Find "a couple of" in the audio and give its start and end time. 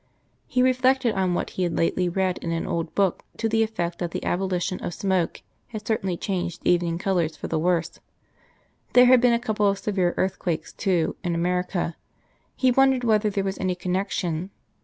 9.33-9.77